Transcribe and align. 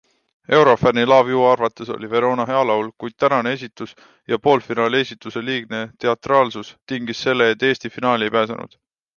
Eurofänni 0.57 1.01
LoveU 1.09 1.43
arvates 1.49 1.91
oli 1.95 2.09
Verona 2.13 2.47
hea 2.51 2.63
laul, 2.69 2.89
kuid 3.03 3.17
tänane 3.25 3.53
esitus 3.57 3.93
ja 4.33 4.39
poolfinaali 4.47 5.03
esituse 5.07 5.45
liigne 5.51 5.83
teatraalsus 6.07 6.75
tingis 6.93 7.23
selle, 7.29 7.49
et 7.57 7.71
Eesti 7.71 7.97
finaali 8.01 8.29
ei 8.31 8.39
pääsenud. 8.39 8.79